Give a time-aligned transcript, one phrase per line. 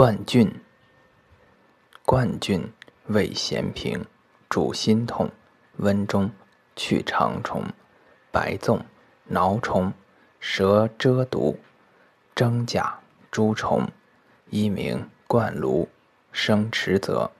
[0.00, 0.48] 冠菌，
[2.06, 2.72] 冠菌
[3.08, 4.06] 味咸平，
[4.48, 5.28] 主心痛、
[5.78, 6.30] 温中、
[6.76, 7.64] 去肠虫、
[8.30, 8.80] 白粽、
[9.24, 9.92] 挠虫、
[10.38, 11.58] 蛇蛰毒、
[12.32, 13.00] 蒸甲、
[13.32, 13.88] 猪虫，
[14.50, 15.88] 一名冠炉，
[16.30, 17.32] 生池泽。